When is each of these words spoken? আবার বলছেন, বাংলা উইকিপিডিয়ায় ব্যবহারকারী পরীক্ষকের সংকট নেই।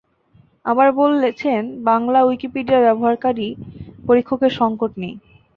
আবার 0.65 0.87
বলছেন, 0.99 1.61
বাংলা 1.83 2.19
উইকিপিডিয়ায় 2.23 2.85
ব্যবহারকারী 2.87 3.47
পরীক্ষকের 4.07 4.51
সংকট 4.59 4.91
নেই। 4.97 5.13